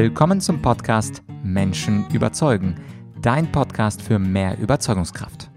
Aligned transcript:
Willkommen 0.00 0.40
zum 0.40 0.62
Podcast 0.62 1.24
Menschen 1.42 2.08
überzeugen, 2.10 2.76
dein 3.20 3.50
Podcast 3.50 4.00
für 4.00 4.20
mehr 4.20 4.56
Überzeugungskraft. 4.56 5.50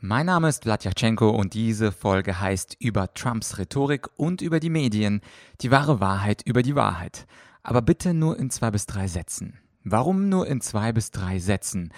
Mein 0.00 0.24
Name 0.24 0.48
ist 0.48 0.62
Vladyachenko 0.62 1.28
und 1.28 1.52
diese 1.52 1.92
Folge 1.92 2.40
heißt 2.40 2.78
über 2.80 3.12
Trumps 3.12 3.58
Rhetorik 3.58 4.08
und 4.16 4.40
über 4.40 4.58
die 4.58 4.70
Medien, 4.70 5.20
die 5.60 5.70
wahre 5.70 6.00
Wahrheit 6.00 6.40
über 6.46 6.62
die 6.62 6.76
Wahrheit. 6.76 7.26
Aber 7.62 7.82
bitte 7.82 8.14
nur 8.14 8.38
in 8.38 8.48
zwei 8.48 8.70
bis 8.70 8.86
drei 8.86 9.06
Sätzen. 9.06 9.58
Warum 9.82 10.30
nur 10.30 10.46
in 10.46 10.62
zwei 10.62 10.92
bis 10.92 11.10
drei 11.10 11.38
Sätzen? 11.38 11.92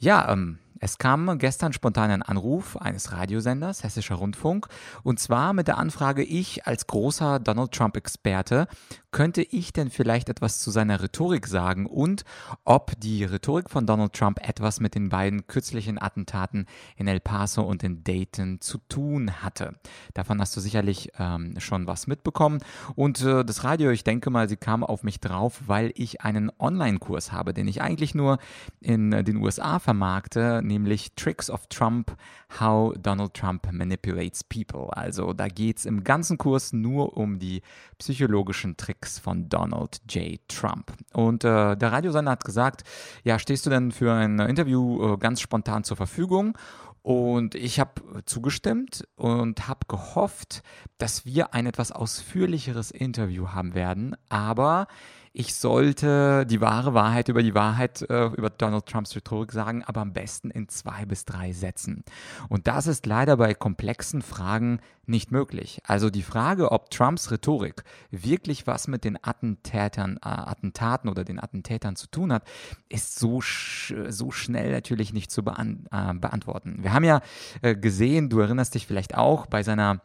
Ja, 0.00 0.28
ähm, 0.32 0.58
es 0.80 0.98
kam 0.98 1.38
gestern 1.38 1.72
spontan 1.72 2.10
ein 2.10 2.22
Anruf 2.22 2.76
eines 2.76 3.12
Radiosenders, 3.12 3.84
Hessischer 3.84 4.16
Rundfunk, 4.16 4.68
und 5.02 5.18
zwar 5.20 5.52
mit 5.52 5.68
der 5.68 5.78
Anfrage, 5.78 6.22
ich 6.22 6.66
als 6.66 6.86
großer 6.86 7.40
Donald 7.40 7.72
Trump-Experte, 7.72 8.68
könnte 9.10 9.42
ich 9.42 9.72
denn 9.72 9.90
vielleicht 9.90 10.28
etwas 10.28 10.60
zu 10.60 10.70
seiner 10.70 11.02
Rhetorik 11.02 11.46
sagen 11.46 11.86
und 11.86 12.24
ob 12.64 12.98
die 13.00 13.24
Rhetorik 13.24 13.70
von 13.70 13.86
Donald 13.86 14.12
Trump 14.12 14.38
etwas 14.46 14.80
mit 14.80 14.94
den 14.94 15.08
beiden 15.08 15.46
kürzlichen 15.46 16.00
Attentaten 16.00 16.66
in 16.96 17.08
El 17.08 17.20
Paso 17.20 17.62
und 17.62 17.82
in 17.82 18.04
Dayton 18.04 18.60
zu 18.60 18.78
tun 18.88 19.42
hatte. 19.42 19.76
Davon 20.14 20.40
hast 20.40 20.56
du 20.56 20.60
sicherlich 20.60 21.10
ähm, 21.18 21.54
schon 21.58 21.86
was 21.86 22.06
mitbekommen. 22.06 22.58
Und 22.96 23.22
äh, 23.22 23.44
das 23.44 23.64
Radio, 23.64 23.90
ich 23.90 24.04
denke 24.04 24.30
mal, 24.30 24.48
sie 24.48 24.56
kam 24.56 24.84
auf 24.84 25.02
mich 25.02 25.20
drauf, 25.20 25.62
weil 25.66 25.92
ich 25.94 26.20
einen 26.20 26.50
Online-Kurs 26.58 27.32
habe, 27.32 27.54
den 27.54 27.66
ich 27.66 27.80
eigentlich 27.80 28.14
nur 28.14 28.38
in 28.80 29.12
äh, 29.12 29.24
den 29.24 29.38
USA 29.38 29.78
vermarkte, 29.78 30.60
nämlich 30.68 31.14
Tricks 31.16 31.50
of 31.50 31.66
Trump, 31.66 32.16
How 32.60 32.94
Donald 32.96 33.34
Trump 33.34 33.70
Manipulates 33.72 34.44
People. 34.44 34.96
Also 34.96 35.32
da 35.32 35.48
geht 35.48 35.78
es 35.78 35.86
im 35.86 36.04
ganzen 36.04 36.38
Kurs 36.38 36.72
nur 36.72 37.16
um 37.16 37.40
die 37.40 37.62
psychologischen 37.98 38.76
Tricks 38.76 39.18
von 39.18 39.48
Donald 39.48 40.00
J. 40.08 40.38
Trump. 40.48 40.92
Und 41.12 41.42
äh, 41.42 41.76
der 41.76 41.92
Radiosender 41.92 42.30
hat 42.30 42.44
gesagt, 42.44 42.84
ja, 43.24 43.38
stehst 43.38 43.66
du 43.66 43.70
denn 43.70 43.90
für 43.90 44.12
ein 44.12 44.38
Interview 44.38 45.14
äh, 45.14 45.16
ganz 45.18 45.40
spontan 45.40 45.82
zur 45.82 45.96
Verfügung? 45.96 46.56
Und 47.02 47.54
ich 47.54 47.80
habe 47.80 48.22
zugestimmt 48.26 49.08
und 49.16 49.66
habe 49.66 49.80
gehofft, 49.88 50.62
dass 50.98 51.24
wir 51.24 51.54
ein 51.54 51.66
etwas 51.66 51.90
ausführlicheres 51.90 52.90
Interview 52.90 53.48
haben 53.48 53.74
werden. 53.74 54.14
Aber 54.28 54.88
ich 55.32 55.54
sollte 55.54 56.46
die 56.46 56.60
wahre 56.60 56.94
Wahrheit 56.94 57.28
über 57.28 57.42
die 57.42 57.54
Wahrheit 57.54 58.02
äh, 58.08 58.26
über 58.26 58.50
Donald 58.50 58.86
Trumps 58.86 59.14
Rhetorik 59.14 59.52
sagen, 59.52 59.84
aber 59.84 60.00
am 60.00 60.12
besten 60.12 60.50
in 60.50 60.68
zwei 60.68 61.04
bis 61.04 61.24
drei 61.24 61.52
Sätzen. 61.52 62.04
Und 62.48 62.66
das 62.66 62.86
ist 62.86 63.06
leider 63.06 63.36
bei 63.36 63.54
komplexen 63.54 64.22
Fragen 64.22 64.80
nicht 65.06 65.32
möglich. 65.32 65.80
Also 65.84 66.10
die 66.10 66.22
Frage, 66.22 66.70
ob 66.70 66.90
Trumps 66.90 67.30
Rhetorik 67.30 67.82
wirklich 68.10 68.66
was 68.66 68.88
mit 68.88 69.04
den 69.04 69.18
Attentätern, 69.22 70.16
äh, 70.16 70.28
Attentaten 70.28 71.08
oder 71.08 71.24
den 71.24 71.40
Attentätern 71.40 71.96
zu 71.96 72.08
tun 72.08 72.32
hat, 72.32 72.44
ist 72.88 73.18
so, 73.18 73.40
sch 73.40 73.94
so 74.08 74.30
schnell 74.30 74.72
natürlich 74.72 75.12
nicht 75.12 75.30
zu 75.30 75.42
beant 75.42 75.86
äh, 75.90 76.14
beantworten. 76.14 76.82
Wir 76.82 76.92
haben 76.92 77.04
ja 77.04 77.20
äh, 77.62 77.74
gesehen, 77.74 78.28
du 78.28 78.40
erinnerst 78.40 78.74
dich 78.74 78.86
vielleicht 78.86 79.16
auch 79.16 79.46
bei 79.46 79.62
seiner 79.62 80.02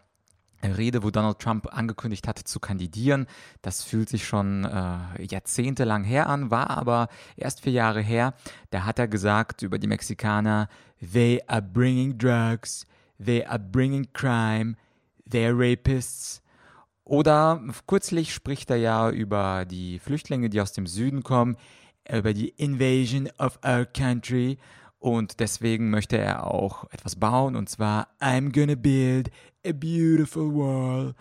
Rede, 0.71 1.03
wo 1.03 1.11
Donald 1.11 1.39
Trump 1.39 1.67
angekündigt 1.71 2.27
hatte 2.27 2.43
zu 2.43 2.59
kandidieren. 2.59 3.27
Das 3.61 3.83
fühlt 3.83 4.09
sich 4.09 4.25
schon 4.25 4.65
äh, 4.65 5.23
jahrzehntelang 5.23 6.03
her 6.03 6.27
an, 6.27 6.51
war 6.51 6.69
aber 6.69 7.09
erst 7.35 7.61
vier 7.61 7.73
Jahre 7.73 8.01
her. 8.01 8.33
Da 8.69 8.85
hat 8.85 8.99
er 8.99 9.07
gesagt 9.07 9.61
über 9.61 9.79
die 9.79 9.87
Mexikaner, 9.87 10.69
they 11.11 11.41
are 11.47 11.61
bringing 11.61 12.17
drugs, 12.17 12.85
they 13.23 13.45
are 13.45 13.59
bringing 13.59 14.07
crime, 14.13 14.75
they 15.29 15.45
are 15.45 15.55
rapists. 15.55 16.41
Oder 17.05 17.61
kürzlich 17.85 18.33
spricht 18.33 18.69
er 18.69 18.77
ja 18.77 19.09
über 19.09 19.65
die 19.65 19.99
Flüchtlinge, 19.99 20.49
die 20.49 20.61
aus 20.61 20.71
dem 20.71 20.87
Süden 20.87 21.23
kommen, 21.23 21.57
über 22.09 22.33
die 22.33 22.49
Invasion 22.49 23.29
of 23.37 23.59
our 23.65 23.85
country. 23.85 24.57
Und 24.99 25.41
deswegen 25.41 25.89
möchte 25.89 26.17
er 26.17 26.47
auch 26.47 26.85
etwas 26.91 27.17
bauen, 27.17 27.57
und 27.57 27.67
zwar 27.67 28.07
I'm 28.21 28.53
gonna 28.53 28.75
build 28.75 29.31
a 29.65 29.71
beautiful 29.71 30.49
wall. 30.49 31.15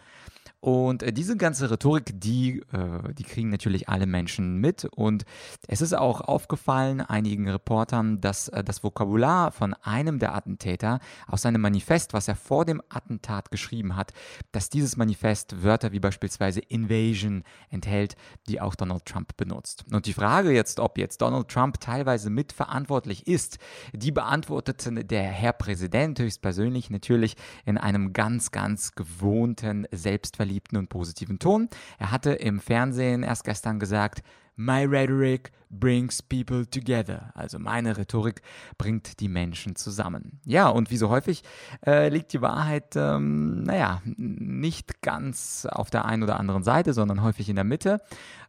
Und 0.62 1.02
äh, 1.02 1.12
diese 1.12 1.36
ganze 1.36 1.72
Rhetorik, 1.72 2.12
die, 2.20 2.60
äh, 2.72 3.12
die 3.14 3.24
kriegen 3.24 3.50
natürlich 3.50 3.88
alle 3.88 4.06
Menschen 4.06 4.58
mit. 4.58 4.84
Und 4.84 5.24
es 5.66 5.80
ist 5.80 5.92
auch 5.92 6.20
aufgefallen 6.20 7.00
einigen 7.00 7.48
Reportern, 7.48 8.20
dass 8.20 8.46
äh, 8.46 8.62
das 8.62 8.84
Vokabular 8.84 9.50
von 9.50 9.74
einem 9.82 10.20
der 10.20 10.36
Attentäter 10.36 11.00
aus 11.26 11.42
seinem 11.42 11.62
Manifest, 11.62 12.12
was 12.12 12.28
er 12.28 12.36
vor 12.36 12.64
dem 12.64 12.80
Attentat 12.90 13.50
geschrieben 13.50 13.96
hat, 13.96 14.12
dass 14.52 14.70
dieses 14.70 14.96
Manifest 14.96 15.64
Wörter 15.64 15.90
wie 15.90 15.98
beispielsweise 15.98 16.60
Invasion 16.60 17.42
enthält, 17.68 18.14
die 18.46 18.60
auch 18.60 18.76
Donald 18.76 19.04
Trump 19.04 19.36
benutzt. 19.36 19.84
Und 19.90 20.06
die 20.06 20.12
Frage 20.12 20.52
jetzt, 20.52 20.78
ob 20.78 20.96
jetzt 20.96 21.22
Donald 21.22 21.48
Trump 21.48 21.80
teilweise 21.80 22.30
mitverantwortlich 22.30 23.26
ist, 23.26 23.58
die 23.92 24.12
beantwortete 24.12 24.92
der 25.04 25.24
Herr 25.24 25.54
Präsident 25.54 26.20
höchstpersönlich 26.20 26.88
natürlich 26.88 27.34
in 27.64 27.78
einem 27.78 28.12
ganz, 28.12 28.52
ganz 28.52 28.92
gewohnten, 28.92 29.88
selbstverliebten 29.90 30.51
beliebten 30.52 30.76
und 30.76 30.88
positiven 30.88 31.38
Ton. 31.38 31.68
Er 31.98 32.10
hatte 32.10 32.32
im 32.32 32.60
Fernsehen 32.60 33.22
erst 33.22 33.44
gestern 33.44 33.78
gesagt, 33.80 34.22
My 34.56 34.84
rhetoric 34.84 35.50
brings 35.72 36.22
people 36.22 36.66
together. 36.66 37.32
Also 37.34 37.58
meine 37.58 37.96
Rhetorik 37.96 38.42
bringt 38.78 39.20
die 39.20 39.28
Menschen 39.28 39.74
zusammen. 39.74 40.40
Ja, 40.44 40.68
und 40.68 40.90
wie 40.90 40.98
so 40.98 41.08
häufig 41.08 41.42
äh, 41.86 42.10
liegt 42.10 42.32
die 42.34 42.42
Wahrheit, 42.42 42.94
ähm, 42.94 43.62
naja, 43.62 44.02
nicht 44.04 45.00
ganz 45.00 45.66
auf 45.70 45.90
der 45.90 46.04
einen 46.04 46.22
oder 46.22 46.38
anderen 46.38 46.62
Seite, 46.62 46.92
sondern 46.92 47.22
häufig 47.22 47.48
in 47.48 47.56
der 47.56 47.64
Mitte. 47.64 48.00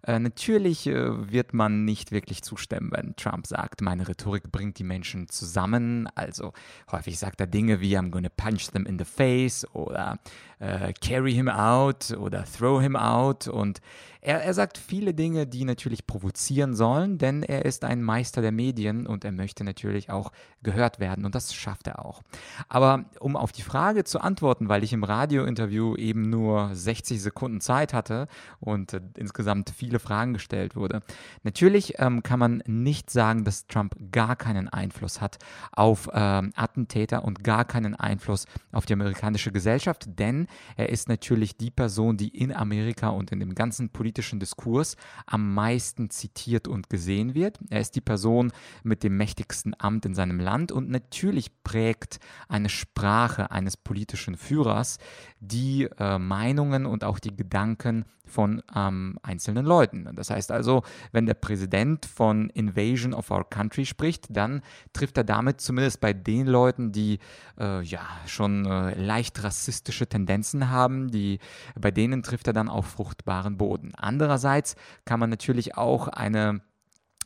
Äh, 0.06 0.19
natürlich 0.19 0.86
äh, 0.88 1.31
wird 1.31 1.53
man 1.53 1.86
nicht 1.86 2.12
wirklich 2.12 2.44
zustimmen, 2.44 2.91
wenn 2.91 3.16
Trump 3.16 3.47
sagt, 3.47 3.81
meine 3.81 4.08
Rhetorik 4.08 4.52
bringt 4.52 4.78
die 4.80 4.84
Menschen 4.84 5.30
zusammen. 5.30 6.09
Also 6.16 6.52
häufig 6.91 7.18
sagt 7.18 7.40
er 7.40 7.47
Dinge 7.47 7.80
wie 7.80 7.97
I'm 7.97 8.09
gonna 8.09 8.30
punch 8.30 8.72
them 8.72 8.85
in 8.85 9.00
the 9.00 9.06
face 9.06 9.66
oder 9.74 10.20
äh, 10.59 10.91
carry 11.02 11.34
him 11.34 11.47
out 11.47 12.12
oder 12.12 12.44
throw 12.44 12.81
him 12.81 12.97
out. 12.97 13.47
Und 13.47 13.80
er, 14.23 14.41
er 14.41 14.53
sagt 14.53 14.78
viele 14.78 15.13
Dinge, 15.13 15.45
die 15.45 15.66
natürlich 15.66 16.07
provozieren 16.07 16.75
sollen, 16.75 17.17
denn 17.17 17.44
er 17.44 17.66
ist 17.66 17.84
ein 17.84 18.01
Meister 18.01 18.41
der 18.41 18.53
Medien 18.53 19.06
und 19.06 19.25
er 19.25 19.34
möchte 19.34 19.66
natürlich 19.66 20.09
auch 20.09 20.31
gehört 20.63 21.00
werden 21.00 21.25
und 21.25 21.35
das 21.35 21.53
schafft 21.53 21.88
er 21.88 22.06
auch. 22.06 22.22
Aber 22.69 23.03
um 23.19 23.35
auf 23.35 23.51
die 23.51 23.63
Frage 23.63 24.06
zu 24.06 24.22
antworten, 24.22 24.69
weil 24.69 24.84
ich 24.84 24.94
im 24.94 25.03
Radiointerview 25.03 25.97
eben 25.97 26.29
nur 26.29 26.69
60 26.73 27.22
Sekunden 27.22 27.59
Zeit 27.59 27.94
hatte 27.94 28.28
und 28.61 28.94
äh, 28.94 29.01
insgesamt 29.17 29.72
viele 29.72 30.00
Fragen 30.00 30.34
gestellt 30.34 30.78
wurde, 30.78 31.01
natürlich 31.44 31.95
ähm, 32.00 32.23
kann 32.23 32.40
man 32.40 32.63
nicht 32.66 33.09
sagen, 33.09 33.44
dass 33.44 33.67
Trump 33.67 33.95
gar 34.11 34.38
keinen 34.38 34.69
Einfluss 34.69 35.19
hat 35.19 35.38
auf 35.73 36.09
ähm, 36.13 36.53
Attentäter 36.55 37.25
und 37.25 37.44
gar 37.44 37.66
keinen 37.66 37.94
Einfluss 37.94 38.45
auf 38.72 38.85
die 38.85 38.94
amerikanische 38.94 39.51
Gesellschaft, 39.51 40.07
denn 40.17 40.47
er 40.78 40.90
ist 40.90 41.09
natürlich 41.09 41.57
die 41.57 41.72
Person, 41.72 42.16
die 42.16 42.29
in 42.29 42.55
Amerika 42.55 43.09
und 43.09 43.29
in 43.34 43.41
dem 43.41 43.53
ganzen 43.53 43.90
politischen 43.90 44.12
Diskurs 44.40 44.96
am 45.25 45.53
meisten 45.53 46.09
zitiert 46.09 46.68
und 46.68 46.90
gesehen 46.90 47.34
wird. 47.34 47.59
Er 47.69 47.81
ist 47.81 47.96
die 47.96 48.01
Person 48.01 48.51
mit 48.84 49.03
dem 49.03 49.18
mächtigsten 49.18 49.75
Amt 49.78 50.06
in 50.06 50.16
seinem 50.16 50.40
Land 50.40 50.72
und 50.72 50.90
natürlich 50.90 51.63
prägt 51.63 52.19
eine 52.47 52.69
Sprache 52.69 53.52
eines 53.52 53.78
politischen 53.78 54.38
Führers 54.38 54.97
die 55.48 55.90
äh, 56.00 56.18
Meinungen 56.18 56.86
und 56.86 57.04
auch 57.04 57.20
die 57.20 57.36
Gedanken 57.36 58.06
von 58.26 58.64
ähm, 58.76 59.20
einzelnen 59.22 59.66
Leuten. 59.66 60.09
Das 60.16 60.30
heißt 60.30 60.52
also, 60.52 60.84
wenn 61.12 61.26
der 61.26 61.34
Präsident 61.34 62.06
von 62.06 62.50
Invasion 62.52 63.14
of 63.14 63.30
our 63.31 63.48
country 63.50 63.86
spricht, 63.86 64.28
dann 64.30 64.62
trifft 64.94 65.18
er 65.18 65.24
damit 65.24 65.59
zumindest 65.59 66.00
bei 66.00 66.14
den 66.14 66.48
Leuten, 66.48 66.92
die 66.92 67.20
äh, 67.59 67.82
ja 67.84 68.02
schon 68.26 68.66
äh, 68.66 69.00
leicht 69.00 69.44
rassistische 69.44 70.08
Tendenzen 70.08 70.70
haben, 70.70 71.12
die 71.12 71.40
bei 71.80 71.92
denen 71.92 72.24
trifft 72.24 72.48
er 72.48 72.53
dann 72.53 72.70
auf 72.70 72.86
fruchtbaren 72.86 73.58
Boden. 73.58 73.92
Andererseits 73.96 74.76
kann 75.06 75.20
man 75.20 75.29
natürlich 75.29 75.76
auch 75.78 76.08
eine 76.08 76.62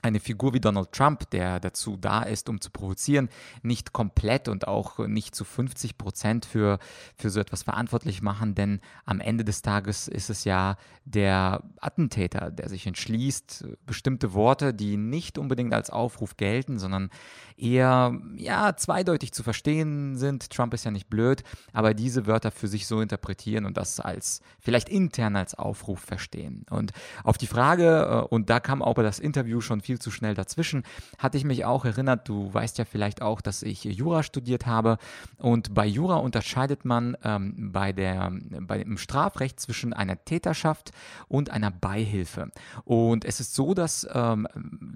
eine 0.02 0.20
Figur 0.20 0.54
wie 0.54 0.60
Donald 0.60 0.92
Trump, 0.92 1.30
der 1.32 1.60
dazu 1.60 1.98
da 1.98 2.24
ist, 2.24 2.50
um 2.50 2.62
zu 2.62 2.72
provozieren, 2.72 3.30
nicht 3.62 3.94
komplett 3.94 4.48
und 4.48 4.68
auch 4.68 5.00
nicht 5.08 5.36
zu 5.36 5.46
50 5.46 5.98
Prozent 5.98 6.46
für, 6.46 6.80
für 7.16 7.30
so 7.30 7.40
etwas 7.40 7.64
verantwortlich 7.64 8.22
machen, 8.22 8.56
denn 8.56 8.80
am 9.06 9.20
Ende 9.20 9.44
des 9.44 9.62
Tages 9.62 10.08
ist 10.08 10.30
es 10.30 10.44
ja 10.44 10.78
der 11.06 11.64
Attentäter, 11.80 12.52
der 12.52 12.70
sich 12.70 12.86
entschließt, 12.86 13.66
bestimmte 13.86 14.34
Worte, 14.34 14.74
die 14.74 14.98
nicht 14.98 15.38
unbedingt 15.38 15.74
als 15.74 15.90
Aufruf 15.90 16.38
gelten, 16.38 16.80
sondern 16.80 17.10
eher 17.58 18.20
ja, 18.36 18.76
zweideutig 18.76 19.32
zu 19.32 19.44
verstehen 19.44 20.16
sind. 20.16 20.50
Trump 20.50 20.74
ist 20.74 20.86
ja 20.86 20.92
nicht 20.92 21.10
blöd, 21.10 21.44
aber 21.74 21.94
diese 21.94 22.28
Wörter 22.28 22.52
für 22.52 22.68
sich 22.68 22.88
so 22.88 23.02
interpretieren 23.02 23.66
und 23.66 23.78
das 23.78 24.00
als 24.00 24.42
vielleicht 24.60 24.90
intern 24.90 25.36
als 25.36 25.56
Aufruf 25.56 26.00
verstehen. 26.00 26.66
Und 26.70 26.92
auf 27.24 27.38
die 27.38 27.48
Frage, 27.48 28.26
äh, 28.30 28.34
und 28.34 28.50
da 28.50 28.60
kam 28.60 28.82
auch 28.82 28.96
bei 28.96 29.04
das 29.04 29.20
Interview 29.20 29.62
schon 29.62 29.82
viel 29.88 30.00
zu 30.00 30.12
schnell 30.12 30.36
dazwischen, 30.36 30.84
hatte 31.18 31.38
ich 31.38 31.46
mich 31.46 31.64
auch 31.64 31.86
erinnert, 31.86 32.28
du 32.28 32.54
weißt 32.54 32.78
ja 32.78 32.86
vielleicht 32.86 33.22
auch, 33.22 33.40
dass 33.40 33.64
ich 33.64 33.86
Jura 33.86 34.22
studiert 34.22 34.66
habe 34.66 34.98
und 35.38 35.74
bei 35.74 35.86
Jura 35.86 36.18
unterscheidet 36.18 36.84
man 36.84 37.16
ähm, 37.24 37.72
bei 37.72 37.94
der, 37.94 38.32
bei, 38.62 38.82
im 38.82 38.98
Strafrecht 38.98 39.60
zwischen 39.62 39.94
einer 39.94 40.24
Täterschaft 40.26 40.92
und 41.30 41.52
einer 41.52 41.72
Beihilfe. 41.72 42.52
Und 42.84 43.24
es 43.24 43.40
ist 43.40 43.56
so, 43.56 43.74
dass, 43.74 44.06
ähm, 44.14 44.46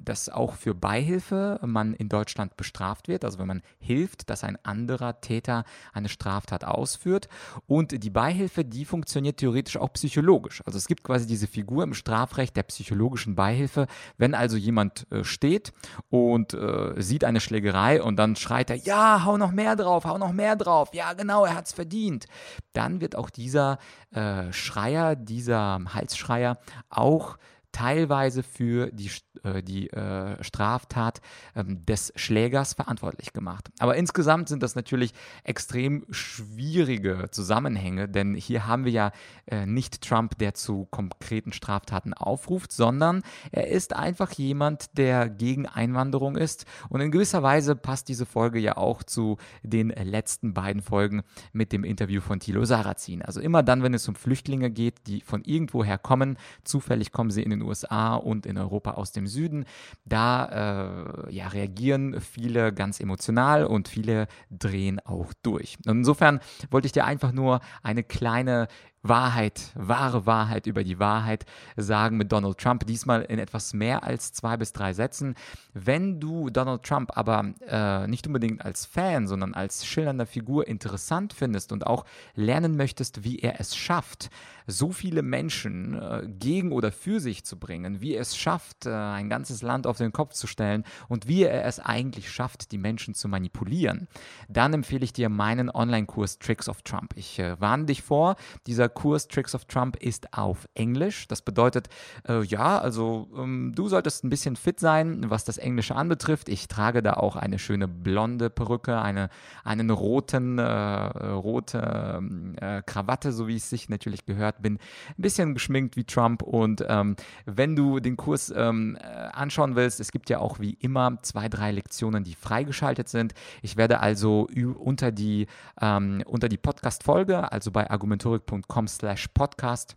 dass 0.03 0.27
auch 0.27 0.55
für 0.55 0.75
Beihilfe 0.75 1.59
man 1.65 1.93
in 1.93 2.09
Deutschland 2.09 2.57
bestraft 2.57 3.07
wird, 3.07 3.23
also 3.23 3.39
wenn 3.39 3.47
man 3.47 3.61
hilft, 3.79 4.29
dass 4.29 4.43
ein 4.43 4.57
anderer 4.63 5.21
Täter 5.21 5.63
eine 5.93 6.09
Straftat 6.09 6.65
ausführt. 6.65 7.29
Und 7.65 8.03
die 8.03 8.09
Beihilfe, 8.09 8.65
die 8.65 8.83
funktioniert 8.83 9.37
theoretisch 9.37 9.77
auch 9.77 9.93
psychologisch. 9.93 10.61
Also 10.65 10.77
es 10.77 10.87
gibt 10.87 11.03
quasi 11.03 11.25
diese 11.27 11.47
Figur 11.47 11.83
im 11.83 11.93
Strafrecht 11.93 12.57
der 12.57 12.63
psychologischen 12.63 13.35
Beihilfe. 13.35 13.87
Wenn 14.17 14.33
also 14.33 14.57
jemand 14.57 14.80
äh, 14.89 15.23
steht 15.23 15.71
und 16.09 16.53
äh, 16.53 16.93
sieht 17.01 17.23
eine 17.23 17.39
Schlägerei 17.39 18.01
und 18.01 18.15
dann 18.17 18.35
schreit 18.35 18.69
er, 18.69 18.77
ja, 18.77 19.23
hau 19.25 19.37
noch 19.37 19.51
mehr 19.51 19.75
drauf, 19.75 20.05
hau 20.05 20.17
noch 20.17 20.31
mehr 20.31 20.55
drauf, 20.55 20.89
ja 20.93 21.13
genau, 21.13 21.45
er 21.45 21.55
hat 21.55 21.67
es 21.67 21.73
verdient, 21.73 22.25
dann 22.73 23.01
wird 23.01 23.15
auch 23.15 23.29
dieser 23.29 23.77
äh, 24.11 24.51
Schreier, 24.51 25.15
dieser 25.15 25.79
Halsschreier 25.93 26.57
auch 26.89 27.37
teilweise 27.71 28.43
für 28.43 28.91
die, 28.91 29.11
äh, 29.43 29.63
die 29.63 29.89
äh, 29.89 30.43
Straftat 30.43 31.21
ähm, 31.55 31.85
des 31.85 32.11
Schlägers 32.15 32.73
verantwortlich 32.73 33.33
gemacht. 33.33 33.69
Aber 33.79 33.95
insgesamt 33.95 34.49
sind 34.49 34.63
das 34.63 34.75
natürlich 34.75 35.13
extrem 35.43 36.05
schwierige 36.09 37.29
Zusammenhänge, 37.31 38.09
denn 38.09 38.35
hier 38.35 38.67
haben 38.67 38.85
wir 38.85 38.91
ja 38.91 39.11
äh, 39.47 39.65
nicht 39.65 40.01
Trump, 40.01 40.37
der 40.37 40.53
zu 40.53 40.85
konkreten 40.85 41.53
Straftaten 41.53 42.13
aufruft, 42.13 42.71
sondern 42.71 43.23
er 43.51 43.67
ist 43.67 43.95
einfach 43.95 44.31
jemand, 44.33 44.97
der 44.97 45.29
gegen 45.29 45.65
Einwanderung 45.65 46.35
ist. 46.35 46.65
Und 46.89 47.01
in 47.01 47.11
gewisser 47.11 47.43
Weise 47.43 47.75
passt 47.75 48.09
diese 48.09 48.25
Folge 48.25 48.59
ja 48.59 48.77
auch 48.77 49.03
zu 49.03 49.37
den 49.63 49.89
letzten 49.89 50.53
beiden 50.53 50.81
Folgen 50.81 51.23
mit 51.53 51.71
dem 51.71 51.83
Interview 51.83 52.21
von 52.21 52.39
Thilo 52.39 52.65
Sarrazin. 52.65 53.21
Also 53.21 53.39
immer 53.39 53.63
dann, 53.63 53.83
wenn 53.83 53.93
es 53.93 54.07
um 54.07 54.15
Flüchtlinge 54.15 54.69
geht, 54.69 55.07
die 55.07 55.21
von 55.21 55.43
irgendwoher 55.43 55.97
kommen, 55.97 56.37
zufällig 56.63 57.11
kommen 57.11 57.31
sie 57.31 57.43
in 57.43 57.49
den 57.49 57.60
den 57.61 57.67
USA 57.67 58.15
und 58.15 58.45
in 58.45 58.57
Europa 58.57 58.91
aus 58.91 59.11
dem 59.11 59.27
Süden. 59.27 59.65
Da 60.05 61.27
äh, 61.27 61.33
ja, 61.33 61.47
reagieren 61.47 62.19
viele 62.19 62.73
ganz 62.73 62.99
emotional 62.99 63.65
und 63.65 63.87
viele 63.87 64.27
drehen 64.49 64.99
auch 64.99 65.33
durch. 65.43 65.77
Und 65.85 65.97
insofern 65.99 66.39
wollte 66.69 66.87
ich 66.87 66.91
dir 66.91 67.05
einfach 67.05 67.31
nur 67.31 67.61
eine 67.83 68.03
kleine 68.03 68.67
Wahrheit, 69.03 69.71
wahre 69.75 70.25
Wahrheit 70.25 70.67
über 70.67 70.83
die 70.83 70.99
Wahrheit 70.99 71.45
sagen 71.75 72.17
mit 72.17 72.31
Donald 72.31 72.57
Trump. 72.57 72.85
Diesmal 72.85 73.23
in 73.23 73.39
etwas 73.39 73.73
mehr 73.73 74.03
als 74.03 74.31
zwei 74.33 74.57
bis 74.57 74.73
drei 74.73 74.93
Sätzen. 74.93 75.35
Wenn 75.73 76.19
du 76.19 76.49
Donald 76.49 76.83
Trump 76.83 77.17
aber 77.17 77.53
äh, 77.67 78.07
nicht 78.07 78.27
unbedingt 78.27 78.63
als 78.63 78.85
Fan, 78.85 79.27
sondern 79.27 79.53
als 79.53 79.85
schillernder 79.85 80.25
Figur 80.25 80.67
interessant 80.67 81.33
findest 81.33 81.71
und 81.71 81.87
auch 81.87 82.05
lernen 82.35 82.77
möchtest, 82.77 83.23
wie 83.23 83.39
er 83.39 83.59
es 83.59 83.75
schafft, 83.75 84.29
so 84.67 84.91
viele 84.91 85.21
Menschen 85.21 85.99
äh, 85.99 86.27
gegen 86.27 86.71
oder 86.71 86.91
für 86.91 87.19
sich 87.19 87.43
zu 87.43 87.57
bringen, 87.57 88.01
wie 88.01 88.13
er 88.13 88.21
es 88.21 88.37
schafft, 88.37 88.85
äh, 88.85 88.91
ein 88.91 89.29
ganzes 89.29 89.61
Land 89.61 89.87
auf 89.87 89.97
den 89.97 90.11
Kopf 90.11 90.33
zu 90.33 90.47
stellen 90.47 90.83
und 91.07 91.27
wie 91.27 91.43
er 91.43 91.65
es 91.65 91.79
eigentlich 91.79 92.31
schafft, 92.31 92.71
die 92.71 92.77
Menschen 92.77 93.13
zu 93.13 93.27
manipulieren, 93.27 94.07
dann 94.47 94.73
empfehle 94.73 95.03
ich 95.03 95.13
dir 95.13 95.29
meinen 95.29 95.69
Online-Kurs 95.69 96.39
Tricks 96.39 96.69
of 96.69 96.81
Trump. 96.83 97.13
Ich 97.15 97.39
äh, 97.39 97.59
warne 97.59 97.85
dich 97.85 98.01
vor, 98.01 98.35
dieser 98.67 98.89
Kurs 98.93 99.27
Tricks 99.27 99.55
of 99.55 99.65
Trump 99.65 99.95
ist 99.97 100.33
auf 100.33 100.67
Englisch. 100.75 101.27
Das 101.27 101.41
bedeutet, 101.41 101.89
äh, 102.27 102.43
ja, 102.43 102.77
also 102.79 103.29
ähm, 103.35 103.73
du 103.75 103.87
solltest 103.87 104.23
ein 104.23 104.29
bisschen 104.29 104.55
fit 104.55 104.79
sein, 104.79 105.29
was 105.29 105.43
das 105.43 105.57
Englische 105.57 105.95
anbetrifft. 105.95 106.49
Ich 106.49 106.67
trage 106.67 107.01
da 107.01 107.13
auch 107.13 107.35
eine 107.35 107.59
schöne 107.59 107.87
blonde 107.87 108.49
Perücke, 108.49 109.01
eine, 109.01 109.29
einen 109.63 109.89
roten, 109.89 110.59
äh, 110.59 110.63
rote 110.63 112.17
ähm, 112.17 112.55
äh, 112.59 112.81
Krawatte, 112.85 113.31
so 113.31 113.47
wie 113.47 113.55
es 113.55 113.69
sich 113.69 113.89
natürlich 113.89 114.25
gehört. 114.25 114.61
Bin 114.61 114.75
ein 114.75 115.21
bisschen 115.21 115.53
geschminkt 115.53 115.95
wie 115.95 116.03
Trump 116.03 116.41
und 116.43 116.85
ähm, 116.87 117.15
wenn 117.45 117.75
du 117.75 117.99
den 117.99 118.17
Kurs 118.17 118.53
ähm, 118.55 118.97
äh, 119.01 119.05
anschauen 119.35 119.75
willst, 119.75 119.99
es 119.99 120.11
gibt 120.11 120.29
ja 120.29 120.39
auch 120.39 120.59
wie 120.59 120.73
immer 120.73 121.21
zwei, 121.21 121.49
drei 121.49 121.71
Lektionen, 121.71 122.23
die 122.23 122.35
freigeschaltet 122.35 123.09
sind. 123.09 123.33
Ich 123.61 123.77
werde 123.77 123.99
also 123.99 124.47
unter 124.77 125.11
die, 125.11 125.47
ähm, 125.79 126.23
unter 126.25 126.49
die 126.49 126.57
Podcast-Folge, 126.57 127.51
also 127.51 127.71
bei 127.71 127.89
argumentorik.com 127.89 128.87
slash 128.87 129.27
podcast. 129.29 129.95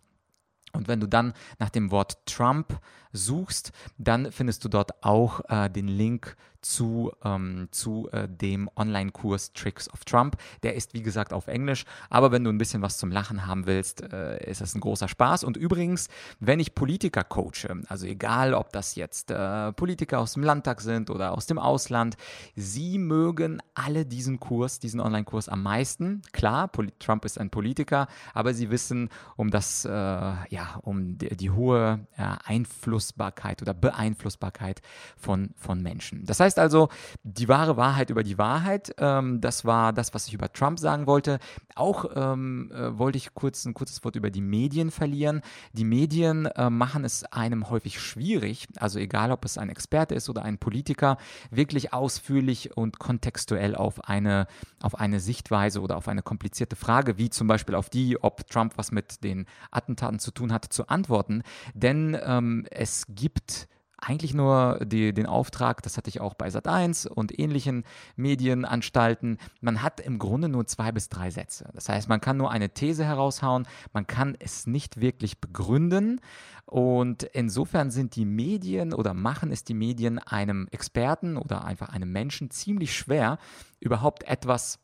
Und 0.73 0.87
wenn 0.87 0.99
du 0.99 1.07
dann 1.07 1.33
nach 1.57 1.69
dem 1.69 1.89
Wort 1.91 2.25
Trump 2.25 2.79
suchst, 3.13 3.71
dann 3.97 4.31
findest 4.31 4.65
du 4.65 4.69
dort 4.69 5.03
auch 5.03 5.41
äh, 5.47 5.69
den 5.69 5.87
Link 5.87 6.35
zu, 6.65 7.11
ähm, 7.23 7.67
zu 7.69 8.09
äh, 8.11 8.27
dem 8.27 8.69
Online-Kurs 8.75 9.53
Tricks 9.53 9.87
of 9.93 10.03
Trump. 10.03 10.37
Der 10.63 10.73
ist, 10.73 10.93
wie 10.95 11.03
gesagt, 11.03 11.31
auf 11.31 11.47
Englisch, 11.47 11.85
aber 12.09 12.31
wenn 12.31 12.43
du 12.43 12.49
ein 12.49 12.57
bisschen 12.57 12.81
was 12.81 12.97
zum 12.97 13.11
Lachen 13.11 13.45
haben 13.45 13.67
willst, 13.67 14.01
äh, 14.01 14.43
ist 14.49 14.61
das 14.61 14.73
ein 14.73 14.81
großer 14.81 15.07
Spaß. 15.07 15.43
Und 15.43 15.57
übrigens, 15.57 16.07
wenn 16.39 16.59
ich 16.59 16.73
Politiker 16.73 17.23
coache, 17.23 17.83
also 17.87 18.07
egal, 18.07 18.55
ob 18.55 18.73
das 18.73 18.95
jetzt 18.95 19.29
äh, 19.29 19.73
Politiker 19.73 20.19
aus 20.19 20.33
dem 20.33 20.43
Landtag 20.43 20.81
sind 20.81 21.11
oder 21.11 21.33
aus 21.33 21.45
dem 21.45 21.59
Ausland, 21.59 22.17
sie 22.55 22.97
mögen 22.97 23.61
alle 23.75 24.05
diesen 24.05 24.39
Kurs, 24.39 24.79
diesen 24.79 24.99
Online-Kurs 24.99 25.49
am 25.49 25.61
meisten. 25.61 26.23
Klar, 26.31 26.67
Pol 26.67 26.89
Trump 26.97 27.25
ist 27.25 27.39
ein 27.39 27.51
Politiker, 27.51 28.07
aber 28.33 28.55
sie 28.55 28.71
wissen 28.71 29.09
um 29.35 29.51
das, 29.51 29.85
äh, 29.85 29.89
ja, 29.89 30.79
um 30.81 31.17
die, 31.19 31.35
die 31.37 31.51
hohe 31.51 32.07
äh, 32.17 32.23
Einflussbarkeit 32.43 33.61
oder 33.61 33.75
Beeinflussbarkeit 33.75 34.81
von, 35.15 35.51
von 35.57 35.83
Menschen. 35.83 36.25
Das 36.25 36.39
heißt, 36.39 36.54
heißt 36.55 36.59
also, 36.59 36.89
die 37.23 37.47
wahre 37.47 37.77
Wahrheit 37.77 38.09
über 38.09 38.23
die 38.23 38.37
Wahrheit, 38.37 38.95
ähm, 38.97 39.41
das 39.41 39.65
war 39.65 39.93
das, 39.93 40.13
was 40.13 40.27
ich 40.27 40.33
über 40.33 40.51
Trump 40.51 40.79
sagen 40.79 41.05
wollte. 41.05 41.39
Auch 41.75 42.05
ähm, 42.15 42.71
äh, 42.73 42.97
wollte 42.97 43.17
ich 43.17 43.33
kurz 43.33 43.65
ein 43.65 43.73
kurzes 43.73 44.03
Wort 44.03 44.15
über 44.15 44.29
die 44.29 44.41
Medien 44.41 44.91
verlieren. 44.91 45.41
Die 45.73 45.83
Medien 45.83 46.45
äh, 46.45 46.69
machen 46.69 47.03
es 47.03 47.23
einem 47.25 47.69
häufig 47.69 47.99
schwierig, 47.99 48.67
also 48.77 48.99
egal 48.99 49.31
ob 49.31 49.43
es 49.43 49.57
ein 49.57 49.69
Experte 49.69 50.15
ist 50.15 50.29
oder 50.29 50.43
ein 50.43 50.57
Politiker, 50.57 51.17
wirklich 51.51 51.93
ausführlich 51.93 52.77
und 52.77 52.99
kontextuell 52.99 53.75
auf 53.75 54.07
eine, 54.07 54.47
auf 54.81 54.97
eine 54.97 55.19
Sichtweise 55.19 55.81
oder 55.81 55.97
auf 55.97 56.07
eine 56.07 56.21
komplizierte 56.21 56.75
Frage, 56.75 57.17
wie 57.17 57.29
zum 57.29 57.47
Beispiel 57.47 57.75
auf 57.75 57.89
die, 57.89 58.21
ob 58.21 58.49
Trump 58.49 58.77
was 58.77 58.91
mit 58.91 59.23
den 59.23 59.45
Attentaten 59.71 60.19
zu 60.19 60.31
tun 60.31 60.53
hat, 60.53 60.65
zu 60.65 60.87
antworten. 60.87 61.43
Denn 61.73 62.17
ähm, 62.23 62.65
es 62.71 63.05
gibt 63.09 63.67
eigentlich 64.05 64.33
nur 64.33 64.79
die, 64.85 65.13
den 65.13 65.25
Auftrag, 65.25 65.81
das 65.81 65.97
hatte 65.97 66.09
ich 66.09 66.21
auch 66.21 66.35
bei 66.35 66.47
Sat1 66.47 67.07
und 67.07 67.37
ähnlichen 67.37 67.83
Medienanstalten, 68.15 69.39
man 69.61 69.81
hat 69.81 69.99
im 69.99 70.19
Grunde 70.19 70.47
nur 70.47 70.67
zwei 70.67 70.91
bis 70.91 71.09
drei 71.09 71.31
Sätze. 71.31 71.69
Das 71.73 71.89
heißt, 71.89 72.07
man 72.07 72.21
kann 72.21 72.37
nur 72.37 72.51
eine 72.51 72.69
These 72.69 73.03
heraushauen, 73.03 73.67
man 73.93 74.05
kann 74.05 74.35
es 74.39 74.67
nicht 74.67 75.01
wirklich 75.01 75.41
begründen 75.41 76.21
und 76.65 77.23
insofern 77.23 77.91
sind 77.91 78.15
die 78.15 78.25
Medien 78.25 78.93
oder 78.93 79.13
machen 79.13 79.51
es 79.51 79.63
die 79.63 79.73
Medien 79.73 80.19
einem 80.19 80.67
Experten 80.71 81.37
oder 81.37 81.65
einfach 81.65 81.89
einem 81.89 82.11
Menschen 82.11 82.51
ziemlich 82.51 82.95
schwer, 82.95 83.39
überhaupt 83.79 84.23
etwas 84.23 84.79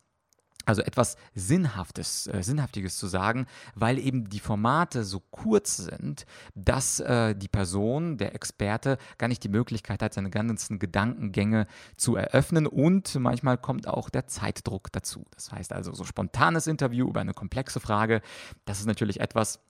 also 0.64 0.82
etwas 0.82 1.16
Sinnhaftes, 1.34 2.26
äh, 2.26 2.42
Sinnhaftiges 2.42 2.96
zu 2.96 3.06
sagen, 3.06 3.46
weil 3.74 3.98
eben 3.98 4.28
die 4.28 4.40
Formate 4.40 5.04
so 5.04 5.20
kurz 5.30 5.76
sind, 5.76 6.26
dass 6.54 7.00
äh, 7.00 7.34
die 7.34 7.48
Person, 7.48 8.18
der 8.18 8.34
Experte, 8.34 8.98
gar 9.18 9.28
nicht 9.28 9.44
die 9.44 9.48
Möglichkeit 9.48 10.02
hat, 10.02 10.14
seine 10.14 10.30
ganzen 10.30 10.78
Gedankengänge 10.78 11.66
zu 11.96 12.16
eröffnen 12.16 12.66
und 12.66 13.14
manchmal 13.16 13.58
kommt 13.58 13.88
auch 13.88 14.10
der 14.10 14.26
Zeitdruck 14.26 14.92
dazu. 14.92 15.24
Das 15.34 15.52
heißt 15.52 15.72
also, 15.72 15.92
so 15.94 16.04
spontanes 16.04 16.66
Interview 16.66 17.08
über 17.08 17.20
eine 17.20 17.34
komplexe 17.34 17.80
Frage, 17.80 18.22
das 18.64 18.80
ist 18.80 18.86
natürlich 18.86 19.20
etwas, 19.20 19.60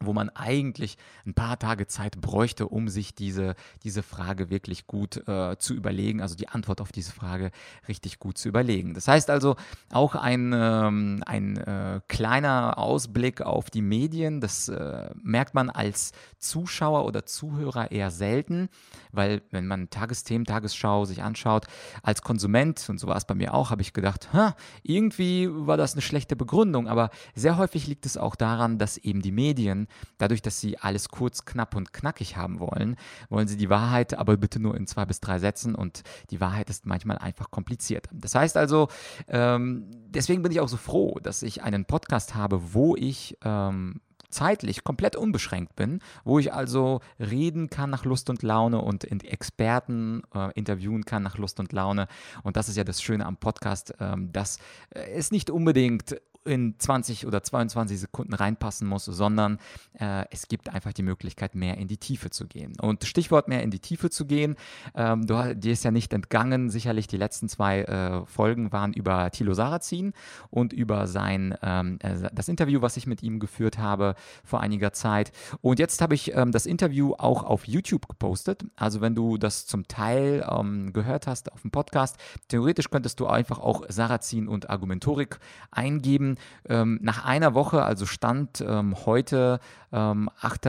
wo 0.00 0.12
man 0.12 0.30
eigentlich 0.30 0.96
ein 1.26 1.34
paar 1.34 1.58
Tage 1.58 1.86
Zeit 1.86 2.20
bräuchte, 2.20 2.68
um 2.68 2.88
sich 2.88 3.14
diese, 3.14 3.54
diese 3.82 4.02
Frage 4.02 4.50
wirklich 4.50 4.86
gut 4.86 5.28
äh, 5.28 5.56
zu 5.58 5.74
überlegen, 5.74 6.20
also 6.20 6.36
die 6.36 6.48
Antwort 6.48 6.80
auf 6.80 6.92
diese 6.92 7.12
Frage 7.12 7.50
richtig 7.88 8.18
gut 8.18 8.38
zu 8.38 8.48
überlegen. 8.48 8.94
Das 8.94 9.08
heißt 9.08 9.30
also 9.30 9.56
auch 9.92 10.14
ein, 10.14 10.52
ähm, 10.54 11.22
ein 11.26 11.56
äh, 11.56 12.00
kleiner 12.08 12.78
Ausblick 12.78 13.42
auf 13.42 13.70
die 13.70 13.82
Medien, 13.82 14.40
das 14.40 14.68
äh, 14.68 15.10
merkt 15.22 15.54
man 15.54 15.70
als 15.70 16.12
Zuschauer 16.38 17.04
oder 17.04 17.26
Zuhörer 17.26 17.90
eher 17.90 18.10
selten, 18.10 18.68
weil 19.10 19.42
wenn 19.50 19.66
man 19.66 19.90
Tagesthemen, 19.90 20.46
Tagesschau 20.46 21.04
sich 21.04 21.22
anschaut, 21.22 21.66
als 22.02 22.22
Konsument, 22.22 22.84
und 22.88 22.98
so 22.98 23.08
war 23.08 23.16
es 23.16 23.24
bei 23.24 23.34
mir 23.34 23.54
auch, 23.54 23.70
habe 23.70 23.82
ich 23.82 23.92
gedacht, 23.92 24.28
irgendwie 24.82 25.48
war 25.50 25.76
das 25.76 25.94
eine 25.94 26.02
schlechte 26.02 26.36
Begründung, 26.36 26.88
aber 26.88 27.10
sehr 27.34 27.56
häufig 27.58 27.86
liegt 27.86 28.06
es 28.06 28.16
auch 28.16 28.36
daran, 28.36 28.78
dass 28.78 28.96
eben 28.96 29.22
die 29.22 29.32
Medien 29.32 29.87
dadurch, 30.18 30.42
dass 30.42 30.60
sie 30.60 30.78
alles 30.78 31.08
kurz, 31.08 31.44
knapp 31.44 31.74
und 31.74 31.92
knackig 31.92 32.36
haben 32.36 32.60
wollen, 32.60 32.96
wollen 33.28 33.48
sie 33.48 33.56
die 33.56 33.70
Wahrheit 33.70 34.14
aber 34.14 34.36
bitte 34.36 34.60
nur 34.60 34.76
in 34.76 34.86
zwei 34.86 35.04
bis 35.04 35.20
drei 35.20 35.38
Sätzen 35.38 35.74
und 35.74 36.02
die 36.30 36.40
Wahrheit 36.40 36.70
ist 36.70 36.86
manchmal 36.86 37.18
einfach 37.18 37.50
kompliziert. 37.50 38.08
Das 38.12 38.34
heißt 38.34 38.56
also, 38.56 38.88
ähm, 39.28 39.90
deswegen 40.08 40.42
bin 40.42 40.52
ich 40.52 40.60
auch 40.60 40.68
so 40.68 40.76
froh, 40.76 41.18
dass 41.22 41.42
ich 41.42 41.62
einen 41.62 41.84
Podcast 41.84 42.34
habe, 42.34 42.74
wo 42.74 42.96
ich 42.96 43.36
ähm, 43.44 44.00
zeitlich 44.30 44.84
komplett 44.84 45.16
unbeschränkt 45.16 45.74
bin, 45.76 46.00
wo 46.24 46.38
ich 46.38 46.52
also 46.52 47.00
reden 47.18 47.70
kann 47.70 47.90
nach 47.90 48.04
Lust 48.04 48.28
und 48.30 48.42
Laune 48.42 48.80
und 48.80 49.04
Experten 49.04 50.22
äh, 50.34 50.52
interviewen 50.54 51.04
kann 51.04 51.22
nach 51.22 51.38
Lust 51.38 51.60
und 51.60 51.72
Laune. 51.72 52.08
Und 52.42 52.56
das 52.56 52.68
ist 52.68 52.76
ja 52.76 52.84
das 52.84 53.02
Schöne 53.02 53.24
am 53.26 53.36
Podcast, 53.36 53.94
ähm, 54.00 54.32
dass 54.32 54.58
es 54.90 55.30
nicht 55.30 55.50
unbedingt 55.50 56.20
in 56.44 56.74
20 56.78 57.26
oder 57.26 57.42
22 57.42 58.00
Sekunden 58.00 58.34
reinpassen 58.34 58.88
muss, 58.88 59.04
sondern 59.04 59.58
äh, 59.98 60.24
es 60.30 60.48
gibt 60.48 60.68
einfach 60.70 60.92
die 60.92 61.02
Möglichkeit, 61.02 61.54
mehr 61.54 61.76
in 61.76 61.88
die 61.88 61.98
Tiefe 61.98 62.30
zu 62.30 62.46
gehen. 62.46 62.74
Und 62.80 63.04
Stichwort 63.04 63.48
mehr 63.48 63.62
in 63.62 63.70
die 63.70 63.80
Tiefe 63.80 64.10
zu 64.10 64.26
gehen, 64.26 64.56
ähm, 64.94 65.26
du, 65.26 65.54
dir 65.54 65.72
ist 65.72 65.84
ja 65.84 65.90
nicht 65.90 66.12
entgangen, 66.12 66.70
sicherlich 66.70 67.06
die 67.06 67.16
letzten 67.16 67.48
zwei 67.48 67.82
äh, 67.82 68.26
Folgen 68.26 68.72
waren 68.72 68.92
über 68.92 69.30
Thilo 69.30 69.54
Sarrazin 69.54 70.12
und 70.50 70.72
über 70.72 71.06
sein, 71.06 71.56
ähm, 71.62 71.98
äh, 72.02 72.28
das 72.32 72.48
Interview, 72.48 72.82
was 72.82 72.96
ich 72.96 73.06
mit 73.06 73.22
ihm 73.22 73.40
geführt 73.40 73.78
habe 73.78 74.14
vor 74.44 74.60
einiger 74.60 74.92
Zeit. 74.92 75.32
Und 75.60 75.78
jetzt 75.78 76.00
habe 76.00 76.14
ich 76.14 76.34
ähm, 76.34 76.52
das 76.52 76.66
Interview 76.66 77.14
auch 77.18 77.42
auf 77.42 77.66
YouTube 77.66 78.08
gepostet. 78.08 78.64
Also 78.76 79.00
wenn 79.00 79.14
du 79.14 79.36
das 79.38 79.66
zum 79.66 79.86
Teil 79.88 80.46
ähm, 80.50 80.92
gehört 80.92 81.26
hast 81.26 81.52
auf 81.52 81.62
dem 81.62 81.70
Podcast, 81.70 82.16
theoretisch 82.48 82.90
könntest 82.90 83.20
du 83.20 83.26
einfach 83.26 83.58
auch 83.58 83.84
Sarrazin 83.88 84.48
und 84.48 84.70
Argumentorik 84.70 85.38
eingeben 85.70 86.27
ähm, 86.68 86.98
nach 87.02 87.24
einer 87.24 87.54
Woche, 87.54 87.82
also 87.82 88.06
stand 88.06 88.60
ähm, 88.66 88.94
heute, 89.06 89.60
ähm, 89.92 90.28
8. 90.40 90.66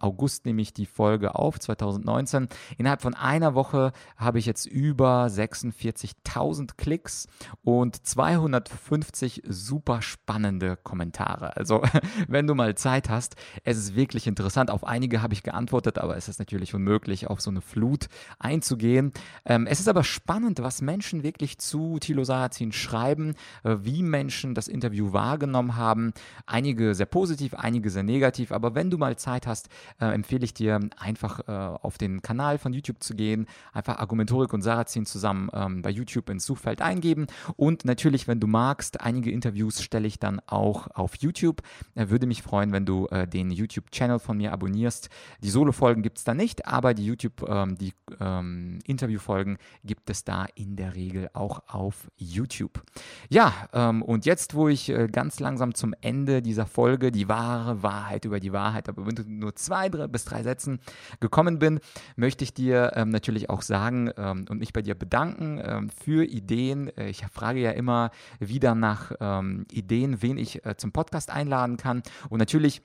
August, 0.00 0.46
nehme 0.46 0.62
ich 0.62 0.72
die 0.72 0.86
Folge 0.86 1.34
auf, 1.34 1.58
2019. 1.58 2.48
Innerhalb 2.78 3.02
von 3.02 3.14
einer 3.14 3.54
Woche 3.54 3.92
habe 4.16 4.38
ich 4.38 4.46
jetzt 4.46 4.66
über 4.66 5.26
46.000 5.26 6.76
Klicks 6.76 7.26
und 7.62 8.06
250 8.06 9.42
super 9.46 10.02
spannende 10.02 10.76
Kommentare. 10.76 11.56
Also, 11.56 11.82
wenn 12.28 12.46
du 12.46 12.54
mal 12.54 12.74
Zeit 12.74 13.08
hast, 13.08 13.36
es 13.64 13.76
ist 13.76 13.96
wirklich 13.96 14.26
interessant. 14.26 14.70
Auf 14.70 14.84
einige 14.84 15.22
habe 15.22 15.34
ich 15.34 15.42
geantwortet, 15.42 15.98
aber 15.98 16.16
es 16.16 16.28
ist 16.28 16.38
natürlich 16.38 16.74
unmöglich, 16.74 17.28
auf 17.28 17.40
so 17.40 17.50
eine 17.50 17.60
Flut 17.60 18.06
einzugehen. 18.38 19.12
Ähm, 19.44 19.66
es 19.66 19.80
ist 19.80 19.88
aber 19.88 20.04
spannend, 20.04 20.62
was 20.62 20.82
Menschen 20.82 21.22
wirklich 21.22 21.58
zu 21.58 21.98
Thilo 21.98 22.24
Sarrazin 22.24 22.72
schreiben, 22.72 23.34
äh, 23.64 23.76
wie 23.80 24.02
Menschen 24.02 24.54
das 24.54 24.68
Interview 24.68 24.99
wahrgenommen 25.12 25.76
haben. 25.76 26.12
Einige 26.46 26.94
sehr 26.94 27.06
positiv, 27.06 27.54
einige 27.54 27.90
sehr 27.90 28.02
negativ. 28.02 28.52
Aber 28.52 28.74
wenn 28.74 28.90
du 28.90 28.98
mal 28.98 29.16
Zeit 29.16 29.46
hast, 29.46 29.68
äh, 30.00 30.06
empfehle 30.06 30.44
ich 30.44 30.54
dir 30.54 30.80
einfach 30.98 31.40
äh, 31.48 31.52
auf 31.52 31.98
den 31.98 32.22
Kanal 32.22 32.58
von 32.58 32.72
YouTube 32.72 33.02
zu 33.02 33.14
gehen, 33.14 33.46
einfach 33.72 33.98
Argumentorik 33.98 34.52
und 34.52 34.62
Sarrazin 34.62 35.06
zusammen 35.06 35.50
ähm, 35.52 35.82
bei 35.82 35.90
YouTube 35.90 36.28
ins 36.30 36.44
Suchfeld 36.44 36.82
eingeben. 36.82 37.26
Und 37.56 37.84
natürlich, 37.84 38.28
wenn 38.28 38.40
du 38.40 38.46
magst, 38.46 39.00
einige 39.00 39.30
Interviews 39.30 39.82
stelle 39.82 40.06
ich 40.06 40.18
dann 40.18 40.40
auch 40.46 40.88
auf 40.94 41.16
YouTube. 41.16 41.62
Äh, 41.94 42.08
würde 42.08 42.26
mich 42.26 42.42
freuen, 42.42 42.72
wenn 42.72 42.86
du 42.86 43.06
äh, 43.06 43.26
den 43.26 43.50
YouTube-Channel 43.50 44.18
von 44.18 44.36
mir 44.36 44.52
abonnierst. 44.52 45.08
Die 45.42 45.50
Solo-Folgen 45.50 46.02
gibt 46.02 46.18
es 46.18 46.24
da 46.24 46.34
nicht, 46.34 46.66
aber 46.66 46.94
die 46.94 47.04
YouTube, 47.04 47.48
ähm, 47.48 47.76
die 47.78 47.92
ähm, 48.20 48.78
Interview-Folgen 48.86 49.58
gibt 49.84 50.10
es 50.10 50.24
da 50.24 50.46
in 50.54 50.76
der 50.76 50.94
Regel 50.94 51.30
auch 51.32 51.62
auf 51.68 52.10
YouTube. 52.16 52.82
Ja, 53.28 53.52
ähm, 53.72 54.02
und 54.02 54.26
jetzt, 54.26 54.54
wo 54.54 54.68
ich 54.68 54.89
äh, 54.90 55.08
ganz 55.10 55.40
langsam 55.40 55.74
zum 55.74 55.94
Ende 56.00 56.42
dieser 56.42 56.66
Folge, 56.66 57.10
die 57.10 57.28
wahre 57.28 57.82
Wahrheit 57.82 58.24
über 58.24 58.40
die 58.40 58.52
Wahrheit, 58.52 58.88
aber 58.88 59.06
wenn 59.06 59.14
du 59.14 59.22
nur 59.26 59.54
zwei 59.56 59.88
drei, 59.88 60.06
bis 60.06 60.24
drei 60.24 60.42
Sätzen 60.42 60.80
gekommen 61.20 61.58
bin, 61.58 61.80
möchte 62.16 62.44
ich 62.44 62.54
dir 62.54 62.92
ähm, 62.94 63.10
natürlich 63.10 63.50
auch 63.50 63.62
sagen 63.62 64.10
ähm, 64.16 64.46
und 64.48 64.58
mich 64.58 64.72
bei 64.72 64.82
dir 64.82 64.94
bedanken 64.94 65.60
ähm, 65.62 65.90
für 65.90 66.24
Ideen. 66.24 66.96
Äh, 66.96 67.08
ich 67.08 67.24
frage 67.26 67.60
ja 67.60 67.70
immer 67.70 68.10
wieder 68.38 68.74
nach 68.74 69.12
ähm, 69.20 69.66
Ideen, 69.70 70.22
wen 70.22 70.38
ich 70.38 70.64
äh, 70.64 70.76
zum 70.76 70.92
Podcast 70.92 71.30
einladen 71.30 71.76
kann. 71.76 72.02
Und 72.28 72.38
natürlich 72.38 72.82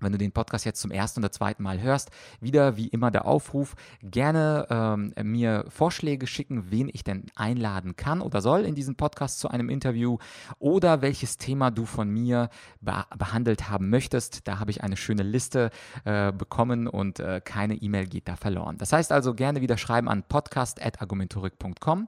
wenn 0.00 0.12
du 0.12 0.18
den 0.18 0.32
Podcast 0.32 0.64
jetzt 0.64 0.80
zum 0.80 0.90
ersten 0.90 1.20
oder 1.20 1.32
zweiten 1.32 1.62
Mal 1.62 1.80
hörst, 1.80 2.10
wieder 2.40 2.76
wie 2.76 2.88
immer 2.88 3.10
der 3.10 3.26
Aufruf, 3.26 3.74
gerne 4.02 4.66
ähm, 4.70 5.12
mir 5.22 5.64
Vorschläge 5.68 6.26
schicken, 6.26 6.70
wen 6.70 6.88
ich 6.92 7.04
denn 7.04 7.26
einladen 7.34 7.96
kann 7.96 8.20
oder 8.20 8.40
soll 8.40 8.62
in 8.62 8.74
diesen 8.74 8.96
Podcast 8.96 9.38
zu 9.40 9.48
einem 9.48 9.68
Interview 9.68 10.18
oder 10.58 11.02
welches 11.02 11.38
Thema 11.38 11.70
du 11.70 11.84
von 11.84 12.08
mir 12.08 12.50
be 12.80 13.04
behandelt 13.16 13.68
haben 13.70 13.90
möchtest. 13.90 14.46
Da 14.46 14.58
habe 14.58 14.70
ich 14.70 14.82
eine 14.82 14.96
schöne 14.96 15.22
Liste 15.22 15.70
äh, 16.04 16.32
bekommen 16.32 16.86
und 16.86 17.20
äh, 17.20 17.40
keine 17.44 17.74
E-Mail 17.74 18.06
geht 18.06 18.28
da 18.28 18.36
verloren. 18.36 18.76
Das 18.78 18.92
heißt 18.92 19.12
also 19.12 19.34
gerne 19.34 19.60
wieder 19.60 19.76
schreiben 19.76 20.08
an 20.08 20.22
podcast.argumentorik.com 20.22 22.06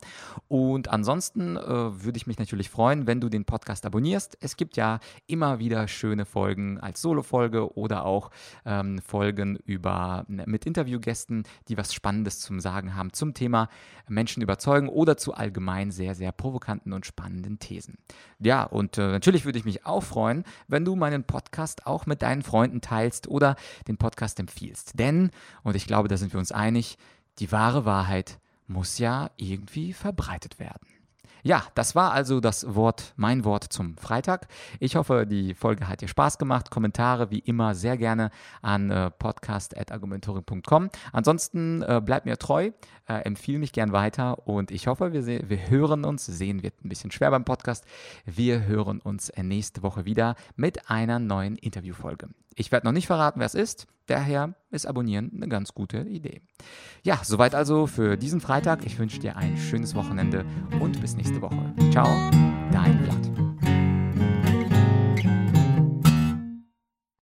und 0.48 0.88
ansonsten 0.88 1.56
äh, 1.56 1.60
würde 1.62 2.16
ich 2.16 2.26
mich 2.26 2.38
natürlich 2.38 2.70
freuen, 2.70 3.06
wenn 3.06 3.20
du 3.20 3.28
den 3.28 3.44
Podcast 3.44 3.86
abonnierst. 3.86 4.38
Es 4.40 4.56
gibt 4.56 4.76
ja 4.76 5.00
immer 5.26 5.58
wieder 5.58 5.88
schöne 5.88 6.24
Folgen 6.24 6.80
als 6.80 7.00
Solo-Folge 7.00 7.76
oder 7.82 8.04
auch 8.04 8.30
ähm, 8.64 9.00
Folgen 9.00 9.56
über, 9.56 10.24
mit 10.28 10.64
Interviewgästen, 10.64 11.42
die 11.68 11.76
was 11.76 11.92
Spannendes 11.92 12.40
zum 12.40 12.60
Sagen 12.60 12.94
haben 12.94 13.12
zum 13.12 13.34
Thema 13.34 13.68
Menschen 14.08 14.42
überzeugen 14.42 14.88
oder 14.88 15.16
zu 15.16 15.34
allgemein 15.34 15.90
sehr, 15.90 16.14
sehr 16.14 16.32
provokanten 16.32 16.92
und 16.92 17.06
spannenden 17.06 17.58
Thesen. 17.58 17.98
Ja, 18.38 18.62
und 18.62 18.98
äh, 18.98 19.10
natürlich 19.10 19.44
würde 19.44 19.58
ich 19.58 19.64
mich 19.64 19.84
auch 19.84 20.02
freuen, 20.02 20.44
wenn 20.68 20.84
du 20.84 20.94
meinen 20.94 21.24
Podcast 21.24 21.86
auch 21.86 22.06
mit 22.06 22.22
deinen 22.22 22.42
Freunden 22.42 22.80
teilst 22.80 23.26
oder 23.26 23.56
den 23.88 23.96
Podcast 23.96 24.38
empfiehlst. 24.38 24.98
Denn, 24.98 25.30
und 25.62 25.76
ich 25.76 25.86
glaube, 25.86 26.08
da 26.08 26.16
sind 26.16 26.32
wir 26.32 26.38
uns 26.38 26.52
einig, 26.52 26.98
die 27.38 27.50
wahre 27.50 27.84
Wahrheit 27.84 28.38
muss 28.66 28.98
ja 28.98 29.30
irgendwie 29.36 29.92
verbreitet 29.92 30.58
werden. 30.58 30.86
Ja, 31.44 31.64
das 31.74 31.96
war 31.96 32.12
also 32.12 32.38
das 32.38 32.74
Wort, 32.76 33.14
mein 33.16 33.44
Wort 33.44 33.64
zum 33.64 33.96
Freitag. 33.96 34.46
Ich 34.78 34.94
hoffe, 34.94 35.26
die 35.26 35.54
Folge 35.54 35.88
hat 35.88 36.00
dir 36.00 36.06
Spaß 36.06 36.38
gemacht. 36.38 36.70
Kommentare 36.70 37.32
wie 37.32 37.40
immer 37.40 37.74
sehr 37.74 37.96
gerne 37.96 38.30
an 38.62 38.90
äh, 38.92 39.10
podcast.argumentoring.com. 39.10 40.90
Ansonsten 41.12 41.82
äh, 41.82 42.00
bleib 42.04 42.26
mir 42.26 42.38
treu, 42.38 42.70
äh, 43.08 43.14
empfehle 43.24 43.58
mich 43.58 43.72
gern 43.72 43.90
weiter 43.90 44.46
und 44.46 44.70
ich 44.70 44.86
hoffe, 44.86 45.12
wir, 45.12 45.26
wir 45.26 45.68
hören 45.68 46.04
uns, 46.04 46.26
sehen 46.26 46.62
wird 46.62 46.84
ein 46.84 46.88
bisschen 46.88 47.10
schwer 47.10 47.32
beim 47.32 47.44
Podcast. 47.44 47.86
Wir 48.24 48.64
hören 48.64 49.00
uns 49.00 49.32
nächste 49.36 49.82
Woche 49.82 50.04
wieder 50.04 50.36
mit 50.54 50.88
einer 50.90 51.18
neuen 51.18 51.56
Interviewfolge. 51.56 52.28
Ich 52.56 52.72
werde 52.72 52.86
noch 52.86 52.92
nicht 52.92 53.06
verraten, 53.06 53.40
wer 53.40 53.46
es 53.46 53.54
ist. 53.54 53.86
Daher 54.06 54.54
ist 54.70 54.86
Abonnieren 54.86 55.30
eine 55.34 55.48
ganz 55.48 55.74
gute 55.74 56.00
Idee. 56.00 56.42
Ja, 57.02 57.20
soweit 57.22 57.54
also 57.54 57.86
für 57.86 58.16
diesen 58.16 58.40
Freitag. 58.40 58.84
Ich 58.84 58.98
wünsche 58.98 59.18
dir 59.18 59.36
ein 59.36 59.56
schönes 59.56 59.94
Wochenende 59.94 60.44
und 60.80 61.00
bis 61.00 61.16
nächste 61.16 61.40
Woche. 61.40 61.74
Ciao, 61.90 62.08
dein 62.72 62.98
Vlad. 63.04 63.41